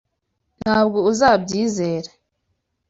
[0.61, 2.09] Ntabwo uzabyizera!